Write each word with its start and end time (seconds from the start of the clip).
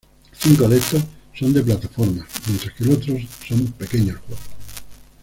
Cinco 0.33 0.67
de 0.67 0.79
estos 0.79 1.03
son 1.35 1.53
de 1.53 1.61
plataformas, 1.61 2.27
mientras 2.47 2.73
que 2.73 2.85
los 2.85 2.95
otros 2.95 3.21
son 3.47 3.67
pequeños 3.73 4.17
juegos. 4.21 4.45